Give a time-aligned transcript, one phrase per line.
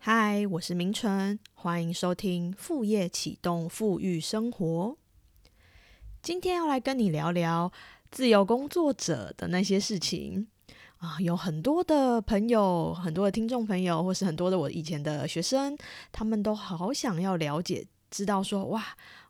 [0.00, 4.96] 嗨，我是明纯，欢迎收听副业启动富裕生活。
[6.22, 7.72] 今天要来跟你聊聊
[8.08, 10.46] 自由工作者的那些事情
[10.98, 15.76] 啊，有很多的朋友，很多的听众朋友，或是很多的我以前的学生，
[16.12, 18.84] 他们都好想要了解，知道说哇。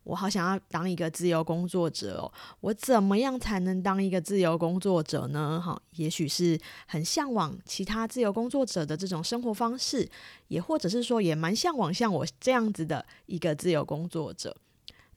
[0.08, 5.62] 我好想要当一个自由工作者哦，我怎么样才能当一个自由工作者呢？
[5.62, 10.08] 哈，也许是很向往其他自由工作者的这种生活方式，
[10.48, 14.56] 也或者是说也蛮向往像我这样子的一个自由工作者。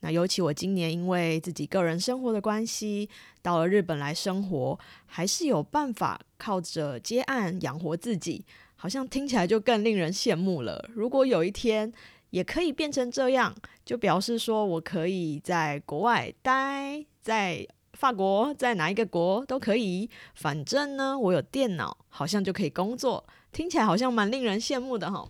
[0.02, 3.09] 那尤其我今年因为自己个人生活的关系，
[3.41, 8.44] 到了日本来生活，还是有办法靠着接案养活自己，
[8.75, 10.89] 好像听起来就更令人羡慕了。
[10.94, 11.94] 如果有一天，
[12.31, 20.09] 也可以变成这样，就表示说我可以在国外待，在法国，在哪一个国都可以。
[20.34, 23.25] 反正呢，我有电脑，好像就可以工作。
[23.52, 25.27] 听起来好像蛮令人羡慕的哈。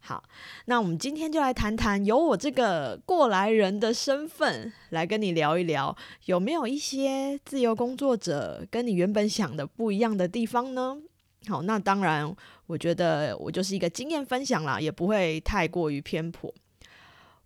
[0.00, 0.22] 好，
[0.66, 10.98] 那我们今天就来谈谈，由我这个过来人的身份来跟你聊一聊，有没有一些自由工作者跟你原本想的不一样的地方呢？
[11.48, 12.34] 好，那当然，
[12.66, 16.52] 我觉得我就是一个经验分享啦，也不会太过于偏颇。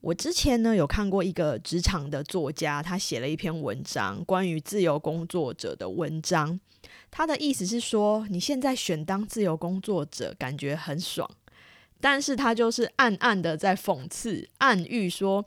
[0.00, 6.58] 我之前呢有看过一个职场的作家，他写了一篇文章，关于自由工作者的文章。
[7.10, 11.28] 他的意思是说，你现在选当自由工作者，感觉很爽，
[12.00, 15.44] 但是他就是暗暗的在讽刺、暗喻说，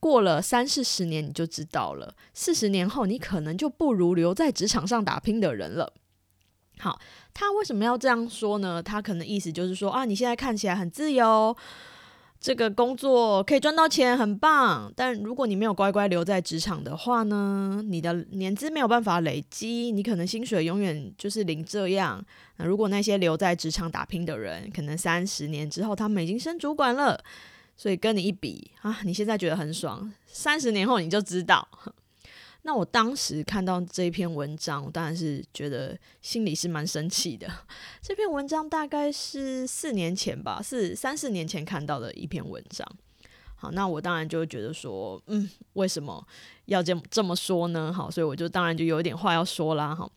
[0.00, 5.92] 过了三四十年，你就知道了，四十年后，你可能就不如留在职场上打拼的人了。
[6.82, 6.98] 好，
[7.32, 8.82] 他为什么要这样说呢？
[8.82, 11.56] 他可能意思就是说啊，你现在看起来很自由，
[12.40, 14.92] 这个工作可以赚到钱，很棒。
[14.96, 22.20] 但如果你没有乖乖留在职场的话呢，你的年资没有办法累积，你可能薪水永远就是零这样。
[22.56, 27.22] 那如果那些留在职场打拼的人，可能三十年之后他们已经升主管了，
[27.76, 31.68] 所以跟你一比啊，你现在觉得很爽，三十年后你就知道。
[32.64, 37.48] 那我当时看到这篇文章，当然是觉得心里是蛮生气的。
[38.00, 42.86] 这篇文章大概是四年前吧，是三四年前看到的一篇文章。
[43.56, 46.24] 好，那我当然就觉得说，嗯，为什么
[46.66, 47.92] 要这这么说呢？
[47.92, 49.94] 好，所以我就当然就有点话要说啦。
[49.94, 50.08] 哈，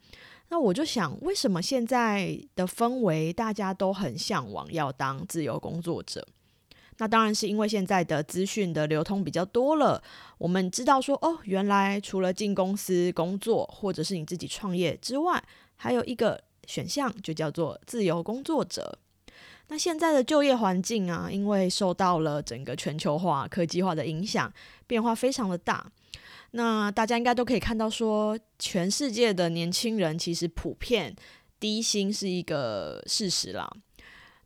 [0.49, 6.27] 那我就想，为什么现在的氛围大家都很向往要当自由工作者？
[6.97, 10.01] 那当然是因为现在的资讯的流通比较多了，
[10.37, 15.43] 我们知道说哦，原来除了进公司工作或者是你自己创业之外，
[15.75, 18.97] 还有一个选项就叫做自由工作者。
[19.67, 24.53] 那现在的就业环境啊，因为受到了整个全球化、科技化的影响，
[24.87, 25.91] 变化非常的大。
[26.51, 31.13] 那大家应该都可以看到说，全世界的年轻人其实普遍
[31.59, 33.69] 低薪是一个事实啦。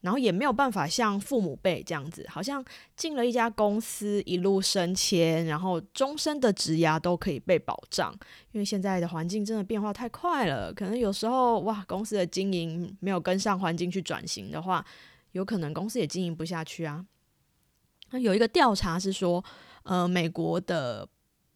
[0.02, 2.64] 然后也没有办法像父母辈这样子，好像
[2.96, 8.14] 进了一家公司一路升迁，然后终身的职涯都可以被保障。
[8.54, 14.86] 因为现在的环境真的变化太快了，可能有时候哇，公司的经营没有跟上环境去转型的话，
[15.34, 17.06] 有可能公司也经营不下去啊。
[18.12, 19.44] 那有一个调查是说，
[19.84, 21.08] 呃，美国的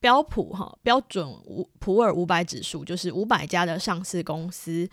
[0.02, 4.90] 标普哈标准五普尔五百指数，就是五百家的上市公司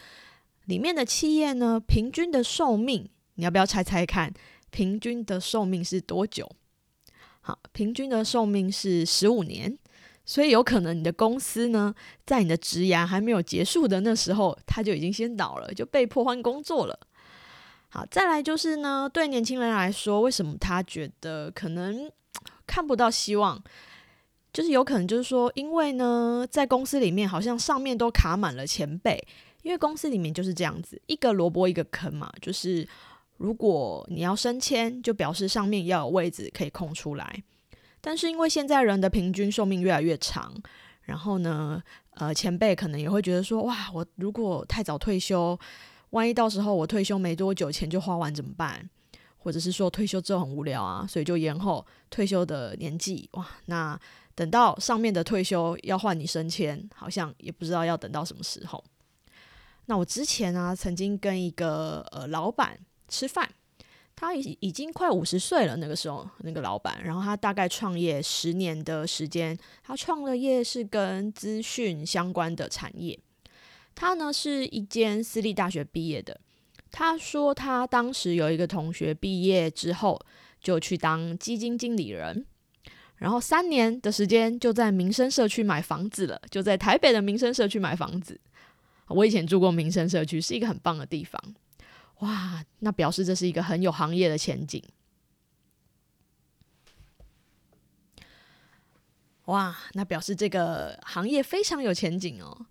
[0.66, 3.10] 里面的企业呢，平均的寿命。
[3.34, 4.32] 你要不要猜猜看，
[4.70, 6.50] 平均的寿命是多久？
[7.42, 9.78] 好，平均的寿命是十五年，
[10.26, 11.94] 所以有可能你的公司呢，
[12.26, 17.00] 在你的职涯还没有结束的那时候，他就已经先倒了，就被迫换工作了。
[17.88, 22.12] 好，再来就是呢，对年轻人来说，为什么他觉得可能
[22.66, 23.60] 看不到希望？
[24.52, 29.18] 就是有可能就是说，因为呢，在公司里面好像上面都卡满了前辈，
[29.62, 32.86] 因为公司里面就是这样子，一个萝卜一个坑嘛，就是。
[33.40, 37.42] 如果你要升迁，就表示上面要有位置可以空出来。
[38.02, 40.54] 但是因为现在人的平均寿命越来越长，
[41.04, 41.82] 然后呢，
[42.16, 45.58] 呃，前辈可能也会觉得说，哇，我如果太早退休，
[46.10, 48.86] 万一到时候我退休没多久钱就花完怎么办？
[49.38, 53.26] 或者是说退休之后很无聊啊，所以就延后退休的年纪。
[53.32, 53.98] 哇，那
[54.34, 58.84] 等到上面的退休要换你升迁，好像也不知道要等到什么时候。
[59.86, 62.78] 那我之前啊，曾经跟一个呃老板。
[63.10, 63.50] 吃饭，
[64.16, 65.76] 他已已经快五十岁了。
[65.76, 73.18] 那个时候，那个老板，然后他大概创业十年的时间，他创的业是跟资讯相关的产业。
[73.94, 76.40] 他呢是一间私立大学毕业的。
[76.92, 80.18] 他说他当时有一个同学毕业之后
[80.60, 82.44] 就去当基金经理人，
[83.16, 88.40] 然后三年的时间就在民生社区买房子了，就在台北的民生社区买房子。
[89.08, 91.40] 我以前住过民生社区，是一个很棒的地方。
[92.20, 94.82] 哇，那表示这是一个很有行业的前景。
[99.46, 102.66] 哇，那表示这个行业非常有前景哦。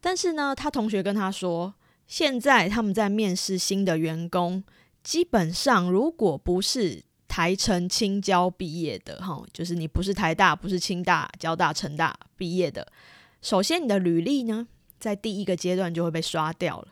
[0.00, 1.74] 但是呢，他同学跟他说，
[2.06, 4.62] 现在他们在面试新的员工，
[5.02, 12.86] 基本上如果不是台城青交毕业的，哈，就是你不是台大、不是清大、交大、成大毕业的，
[13.40, 14.66] 首先你的履历呢，
[14.98, 16.88] 在第一个阶段就会被刷掉了。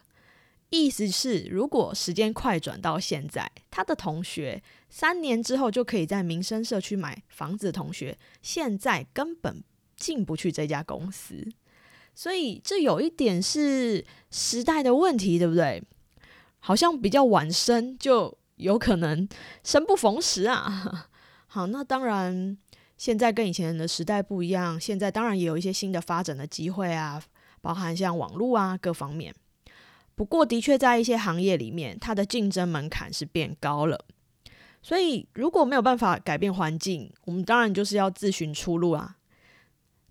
[0.71, 9.65] 意思是，如果时间快转到现在，他的同学三年之后就可以在民生社区买房子同学，现在根本
[9.97, 11.49] 进不去这家公司，
[12.15, 15.83] 所以这有一点是时代的问题，对不对？
[16.61, 19.27] 好像比较晚生，就有可能
[19.65, 21.09] 生不逢时啊。
[21.47, 22.59] 好，那当然，
[22.99, 27.23] 现在跟以前的时代不一样，现在当然也有一些新的发展的机会啊，
[27.63, 29.35] 包含像网络啊各方面。
[30.19, 34.05] 不过，的确在一些行业里面，它的竞争门槛是变高了。
[34.83, 39.17] 所以，如果没有办法改变环境，我们当然就是要自寻出路啊。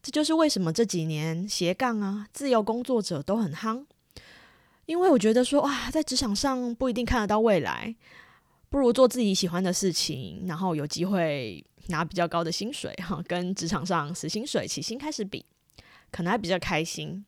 [0.01, 3.85] 这就是为什么这几年斜杠啊、自由工作者都很夯。
[4.85, 7.93] 因为我觉得说，哇，在职场上不一定看得到未来，
[8.69, 15.45] 不如做自己喜欢的事情，然后有机会拿比较高的薪水哈，跟职场上死薪水起薪开始比，
[16.11, 17.25] 可能还比较开心。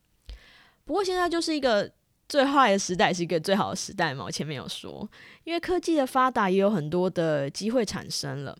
[0.85, 1.91] 不过现在就是一个。
[2.29, 4.23] 最坏的时代是一个最好的时代嘛？
[4.23, 5.09] 我前面有说，
[5.43, 8.55] 因为科技的发达，也有很多的机会产生了。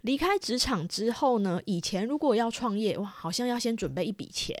[0.00, 4.56] 离开职场之后呢，以前如果要创业，哇，好像要先准备一笔钱，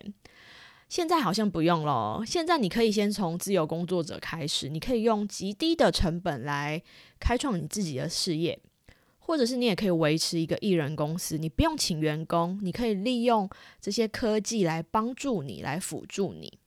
[0.88, 2.22] 现在好像不用了。
[2.24, 6.80] 现在你可以先从自由工作者开始，你可以用极低的成本来
[7.18, 8.56] 开创你自己的事业，
[9.18, 13.50] 或者是你也可以维持一个艺人公司，你不用请员工，你可以利用
[13.80, 16.60] 这些科技来帮助你，来辅助你。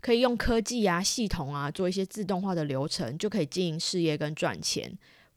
[0.00, 4.96] 可以用科技啊、系统啊做一些自动化的流程，就可以经营事业跟赚钱，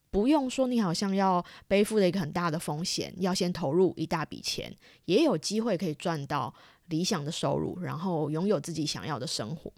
[0.09, 4.75] 不用说你好像要背负的一个很大的风险，要先投入一大笔钱，
[5.05, 6.53] 也有机会可以赚到
[6.87, 9.71] 理想的收入，然后拥有自己想要的生活。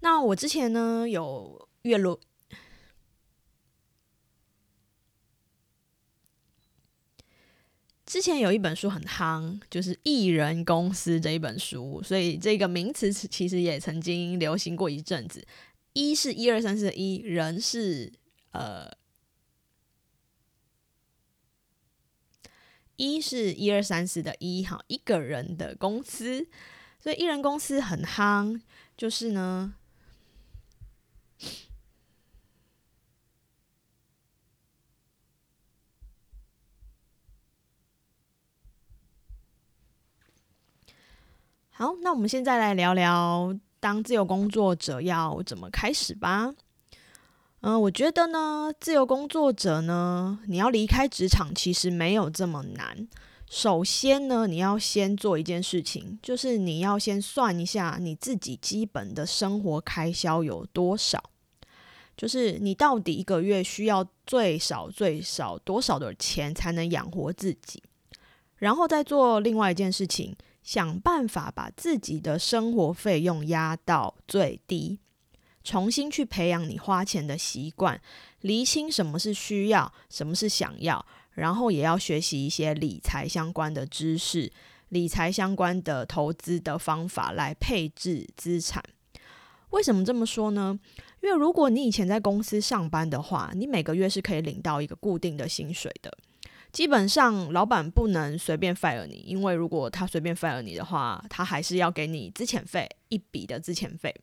[0.00, 2.18] 那我之前呢有月入。
[8.12, 15.42] 之前有一本书很夯，就是《艺人公司》这一本书，所以这个名词其实也曾经流行过一阵子。
[15.94, 18.12] 一是一二三四的一，人是
[18.50, 18.92] 呃，
[22.96, 26.46] 一是一二三四的一，哈，一个人的公司，
[27.00, 28.60] 所以艺人公司很夯，
[28.94, 29.72] 就是呢。
[41.82, 46.54] 好，那我们现在来聊聊当自由工作者要怎么开始吧。
[47.62, 53.08] 嗯，我觉得呢，自由工作者呢，你要离开职场其实没有这么难。
[53.50, 61.20] 首先呢，你要先做一件事情，就是你要先算一下你自己基本的生活开销有多少，
[62.16, 67.82] 就是你到底一个月需要最少最少多少的钱才能养活自己，
[68.58, 70.36] 然后再做另外一件事情。
[70.62, 74.98] 想办法把自己的生活费用压到最低，
[75.64, 78.00] 重新去培养你花钱的习惯，
[78.40, 84.52] 厘清什么是需要，什么是想要，然后也要学习一些理财相关的知识，
[84.88, 88.82] 理财相关的投资的方法来配置资产。
[89.70, 90.78] 为什么这么说呢？
[91.22, 96.12] 因为如果你以前在公司上班的话，你每个月是可以领到一个固定的薪水的。
[96.72, 104.14] 基本上，老板不能随便 fire 你，因为如果他随便 fire 你的话，他还是要给你资遣费一笔的资遣费。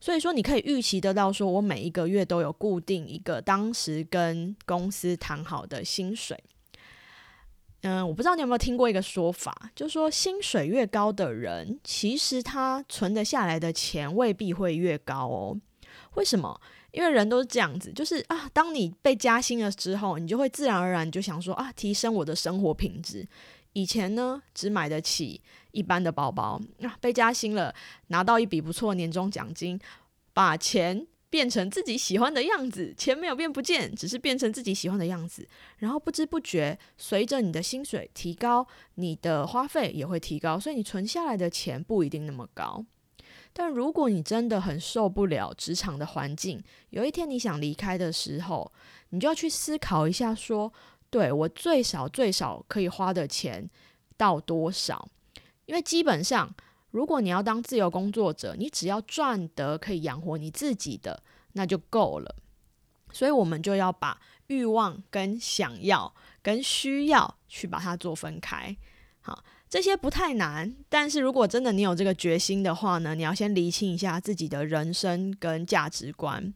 [0.00, 6.42] 所以说，你可以预期得到，说我每一个月都有固定一个当时跟公司谈好的薪水。
[7.82, 15.56] 嗯，我不知道你有没有听过一个说法，就是说薪水越高的人，其实他存得下来的钱未必会越高哦。
[16.14, 16.60] 为什么？
[16.92, 23.26] 因为人都是这样子，就是啊，当你被加薪了之后，你就会自然而然就想说啊，提升我的生活品质。
[23.74, 27.72] 以前呢，只买得起一般的包包，啊，被加薪了，
[28.08, 29.78] 拿到一笔不错年终奖金，
[30.32, 35.46] 把钱变成自己喜欢的样子，钱没有变不见，只是变成自己喜欢的样子。
[35.78, 38.66] 然后不知不觉，随着你的薪水提高，
[38.96, 42.84] 你的花费也会提高，所以你存下来的钱不一定那么高。
[43.52, 48.72] 但如果你真的很受不了职场的环境，有一天你想离开的时候，
[49.10, 50.72] 你就要去思考一下，说，
[51.10, 53.68] 对我最少最少可以花的钱
[54.16, 55.08] 到多少？
[55.66, 56.54] 因为基本上，
[56.90, 62.36] 如果你要当自由工作者，你只要赚得可以养活你自己的，那就够了。
[63.12, 68.76] 所以我们就要把欲望跟想要跟需要去把它做分开。
[69.22, 76.52] 好，这些不太难，但是如果真的你有这个决心的话呢，你要先厘清一下自己的人生跟价值观。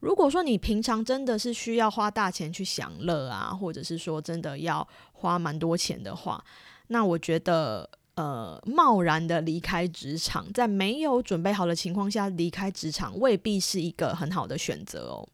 [0.00, 6.42] 如果说你平常真的是需要花大钱去享乐啊，或者是说真的要花蛮多钱的话，
[6.86, 15.28] 那我觉得呃，贸然的离开职场，在没有准备好的情况下离开职场，未必是一个很好的选择哦。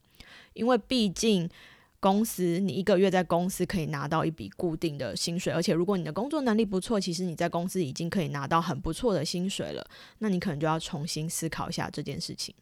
[0.52, 1.48] 因为毕竟
[2.00, 9.84] 公司，你一个月在公司可以拿到一笔固定的薪水，而且如果你的工作能力不错，其实你在公司已经可以拿到很不错的薪水了。
[10.18, 12.54] 那你可能就要重新思考一下这件事情。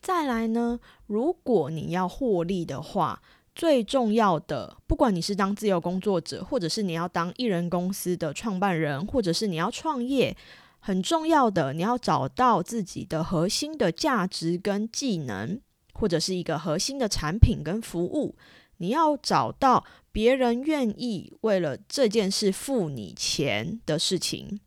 [0.00, 3.20] 再来呢，如果你要获利的话，
[3.54, 10.36] 最重要的，不管你是当自由工作者，或者是你要当艺人公司的创办人，或者是你要创业，
[10.78, 15.60] 很重要的，你要找到自己的核心的价值跟技能。
[15.98, 18.36] 或者是一个核心的产品跟服务，
[18.78, 24.60] 你要找到别人愿意为了这件事付你钱的事情。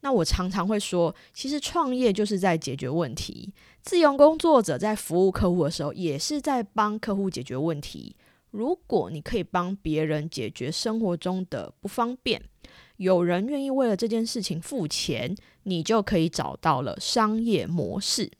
[0.00, 8.14] 那我常常会说，其实创业就是在解决问题，自由工作者在服务客户的时候，也是在帮客户解决问题。
[8.50, 12.42] 如果你可以帮别人解决生活中的不方便，
[12.98, 18.30] 有人愿意为了这件事情付钱，你就可以找到了商业模式。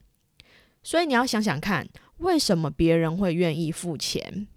[0.82, 1.88] 所以你要想想看。
[2.24, 4.48] 为什么别人会愿意付钱？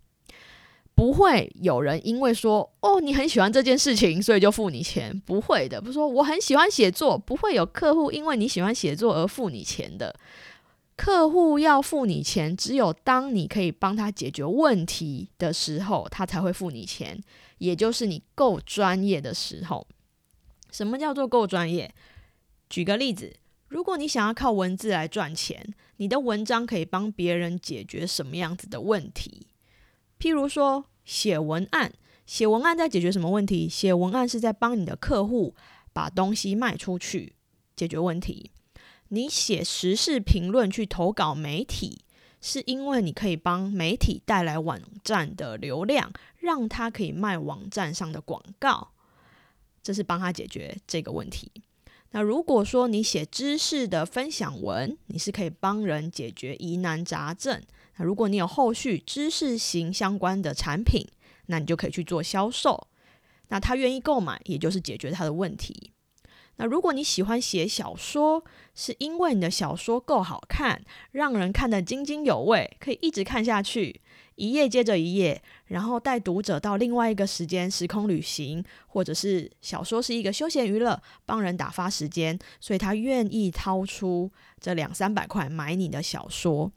[0.95, 5.21] 不会有人因为说哦你很喜欢这件事情，所以就付你钱。
[5.27, 10.15] 不会的，不是说我很喜欢写作，不会有客户因为你喜欢写作而付你钱的。
[10.95, 17.21] 客户要付你钱，只有当你可以帮他解决问题的时候，他才会付你钱，
[17.59, 19.85] 也就是你够专业的时候。
[20.71, 21.93] 什么叫做够专业？
[22.69, 23.35] 举个例子。
[23.67, 29.47] 如果你想要靠文字来赚钱，你的文章可以帮别人解决什么样子的问题？
[30.19, 31.93] 譬如说写文案，
[32.25, 33.67] 写文案在解决什么问题？
[33.67, 35.55] 写文案是在帮你的客户
[35.91, 37.33] 把东西卖出去，
[37.75, 38.51] 解决问题。
[39.09, 42.01] 你写时事评论去投稿媒体，
[42.41, 48.91] 是因为你可以帮媒体带来网站的流量，让他可以卖网站上的广告，
[49.81, 51.51] 这是帮他解决这个问题。
[52.17, 57.61] 那如果说你写知识的分享文，你是可以帮人解决疑难杂症。
[57.97, 61.07] 那如果你有后续知识型相关的产品，
[61.45, 62.87] 那你就可以去做销售。
[63.49, 65.91] 那他愿意购买，也就是解决他的问题。
[66.57, 68.43] 那如果你喜欢写小说，
[68.75, 74.01] 是因为你的小说够好看，让人看得津津有味，可以一直看下去。
[74.35, 86.71] 一页接着一页，然后带读者到另外一个时间时空旅行，或者是小说是一个休闲娱乐，帮人打发时间，所以他愿意掏出这两三百块买你的小说，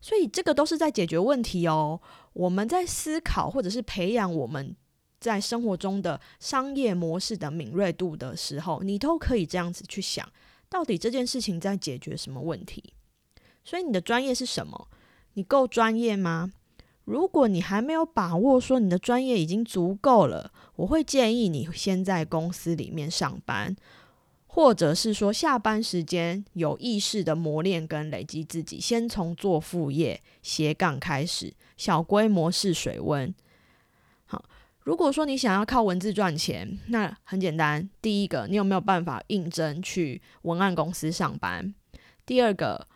[0.00, 2.00] 所以这个都是在解决问题哦。
[2.32, 4.74] 我们在思考或者是培养我们
[5.24, 10.30] 在生活中的商业模式的敏锐度的时候，你都可以这样子去想，
[10.68, 12.92] 到底这件事情在解决什么问题？
[13.64, 14.86] 所以你的专业是什么？
[15.32, 16.52] 你够专业吗？
[17.06, 23.74] 如果你还没有把握说你的专业已经足够了，我会建议你先在公司里面上班，
[24.46, 33.34] 或者是说下班时间有意识的磨练跟累积自己，先从做副业斜杠开始，小规模试水温。
[34.84, 41.74] 如果说你想要靠文字赚钱，那很简单，第一个，你有没有办法应征去文案公司上班？
[42.24, 42.86] 第二个。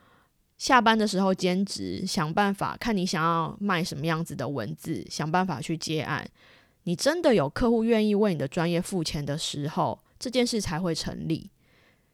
[0.58, 6.28] 下班的时候兼职，想办法看你想要卖什么样子的文字，想办法去接案。
[6.82, 11.48] 你真的有客户愿意为你的专业付钱的时候，这件事才会成立。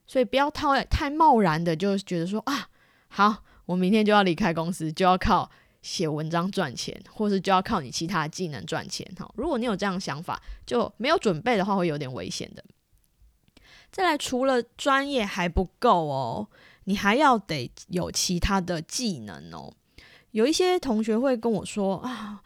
[0.07, 2.69] 所以不要太太贸然的就觉得说啊，
[3.09, 5.50] 好，我明天就要离开公司，就要靠
[5.85, 9.07] 写文章赚钱，或是就要靠你其他技能赚钱。
[9.17, 12.64] 哈，如果你有这样想法，就没有准备的话，会有点危险的。
[13.93, 16.49] 再来，除了专业还不够哦。
[16.87, 19.73] 你还要得有其他的技能哦。
[20.33, 22.43] 有一些同学会跟我说啊，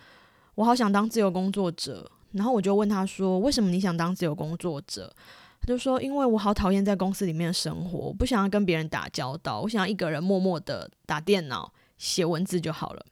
[0.54, 2.10] 我好想当自由工作者。
[2.32, 5.12] 然后我就问他说，为什么你想当自由工作者？
[5.60, 13.04] 他就说，因为我好讨厌在公司里面的生活，我不想要跟别人打交道，我想要一个人默默的打电脑写文字就好了。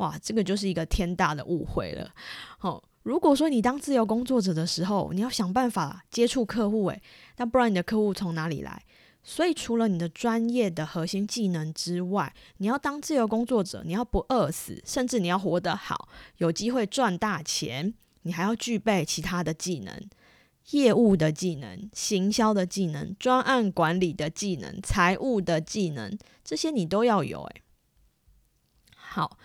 [0.00, 2.10] 哇，这个就是一个天大的误会了。
[2.58, 7.02] 好，如果说你当自由工作者的时候，你要想办法接触客户，诶，
[7.36, 8.82] 那不然你的客户从哪里来？
[9.22, 17.92] 所以，除了你的专业的核心技能之外，你要当自由工作者，你要不饿死，甚至你要活得好，有机会赚大钱，
[18.22, 19.94] 你还要具备其他的技能：
[20.70, 27.42] 业务的技能、行销的技能、专案管理的技能、财务的技能，这些你都要有。
[27.42, 27.62] 诶，
[28.96, 29.36] 好，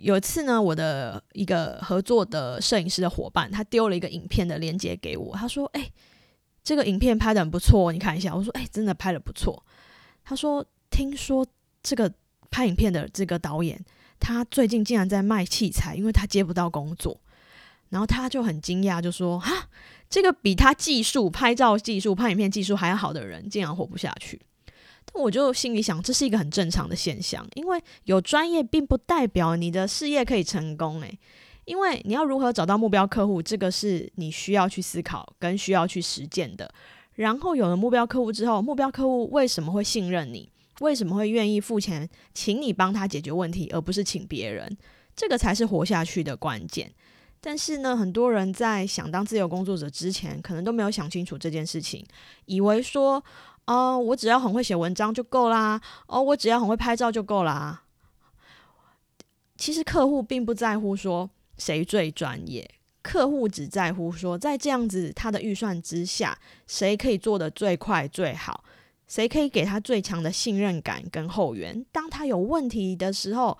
[0.00, 5.90] 有一次呢，我的一个合作的摄影师的伙伴，他丢了一个影片的链接给我，他说：“哎，
[6.62, 9.64] 这个影片拍的很不错，你看一下。”我说：“哎，真的拍的不错。”
[10.24, 11.46] 他说：“听说
[11.82, 12.12] 这个
[12.50, 13.82] 拍影片的这个导演，
[14.18, 17.20] 他最近竟然在卖器材，因为他接不到工作。”
[17.90, 19.68] 然后他就很惊讶，就说：“哈，
[20.10, 24.40] 这个比他技术、拍照技术、拍影片技术还要好的人，竟然活不下去。”
[25.12, 31.00] 但我就心里想，这是一个很正常的现象，因为有专业并不代表你的事业可以成功。
[31.02, 31.18] 诶，
[31.66, 36.72] 因为你要如何找到目标客户，这个是你需要去思考跟需要去实践的。
[37.14, 40.50] 然后有了目标客户之后，目标客户为什么会信任你？
[40.80, 44.76] 为什么会愿意付钱请你帮他解决问题，而不是请别人？
[45.14, 46.92] 这个才是活下去的关键。
[47.40, 52.04] 但是呢，很多人在想当自由工作者之前，可能都没有想清楚这件事情，
[52.46, 53.22] 以为说。
[53.66, 55.80] 哦，我只要很会写文章就够啦。
[56.06, 57.84] 哦，我只要很会拍照就够啦。
[59.56, 62.68] 其实客户并不在乎说谁最专业，
[63.00, 68.62] 客户只在乎说在这样子他的预算之下，谁可以做的最快最好，
[69.08, 71.86] 谁可以给他最强的信任感跟后援。
[71.90, 73.56] 当他有问题的时候，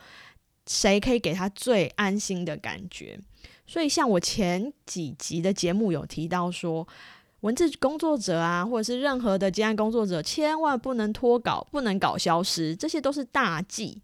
[0.66, 3.18] 谁可以给他最安心的感觉。
[3.66, 6.86] 所以，像我前几集的节目有提到说。
[7.44, 14.00] 文字工作者啊，或者是任何的接案工作者，千万不能脱稿，不能搞消失，这些都是大忌。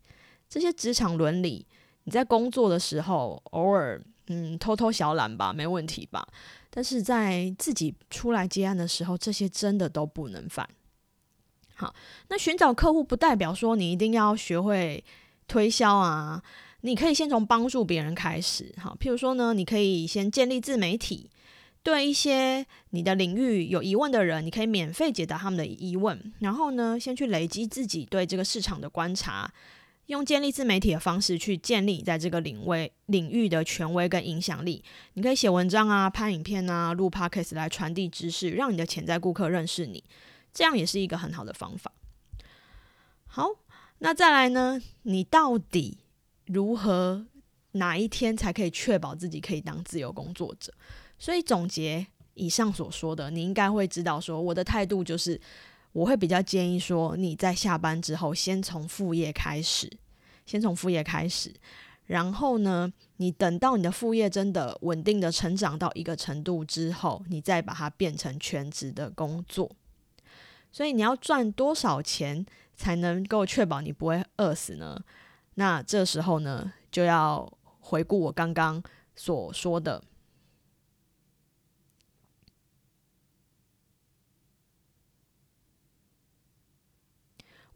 [0.47, 1.66] 这些职场伦理，
[2.04, 6.28] 你在工作的时候偶尔嗯偷偷小懒吧，没问题吧？
[6.68, 10.68] 但是在自己出来接案的时候，这些真的都不能犯。
[11.76, 11.94] 好，
[12.28, 15.02] 那寻找客户不代表说你一定要学会
[15.49, 16.42] 推销啊，
[16.82, 18.75] 你可以先从帮助别人开始。
[18.76, 21.30] 好，譬如说呢，你可以先建立自媒体。
[21.82, 26.32] 对一些你的领域有疑问的人，你可以免费解答他们的疑问。
[26.40, 29.50] 然后呢，先去累积自己对这个市场的观察，
[30.06, 34.84] 用建立自媒体的方式去建立你在这个领位领域的权威跟影响力。
[35.14, 40.04] 你可以写文章啊，拍影片啊，录 podcast 来传递知识，让你的潜在顾客认识你。
[40.52, 41.93] 这样也是一个很好的方法。
[43.26, 43.49] 好，
[44.00, 44.82] 那再来呢？
[45.04, 45.99] 你到底
[46.47, 47.26] 如何
[47.73, 50.75] 哪一天才可以确保自己可以当自由工作者？
[51.21, 55.39] 所以总结以上所说的，你应该会知道，说我的态度就是，
[55.93, 59.89] 我会比较建议说，你在下班之后，先从副业开始，
[60.47, 61.52] 先从副业开始，
[62.06, 69.71] 然后呢，你等到你的副业真的稳定的成长到一个程度之后，你再把它变成全职的工作。
[70.73, 74.99] 所以你要赚多少钱才能够确保你不会饿死呢？
[75.56, 78.83] 那这时候呢，就要回顾我刚刚
[79.15, 80.02] 所说的。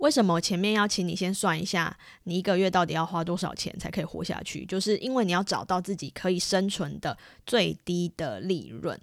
[0.04, 4.66] 为什么前面要请你先算一下，你一个月到底要花多少钱才可以活下去？
[4.66, 9.00] 就是因为你要找到自己可以生存的最低的利润。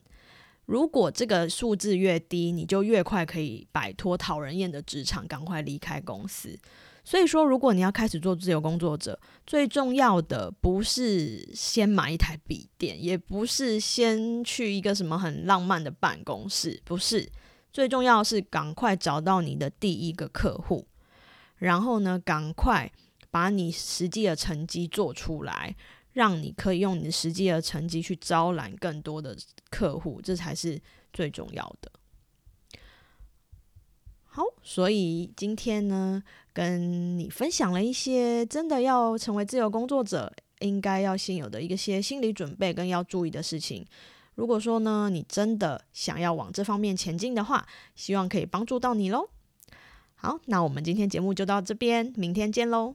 [0.68, 6.56] 如果这个数字越低，你就越快可以摆脱讨人厌的职场，赶快离开公司。
[7.04, 17.28] 所以说，如果你要开始做自由工作者，最重要的不是先买一台笔电，也不是先去一个什么很浪漫的办公室，不是。
[17.74, 20.86] 最重要是赶快找到你的第一个客户。
[21.62, 22.92] 然后呢，赶快
[23.30, 25.76] 把你实际的成绩做出来，
[26.14, 29.38] 让你可以用你的实际的成绩去招揽更多的
[29.70, 30.82] 客户，这才是
[31.14, 31.92] 最重要的。
[34.26, 43.86] 好，所以今天呢，跟你分享了一些真的要成为自由工作者应该要先有的一些心理准备跟要注意的事情。
[44.34, 49.30] 如果说呢，你真的想要往这方面前进的话，希望可以帮助到你喽。
[50.24, 52.94] 好，那我们今天节目就到这边，明天见喽。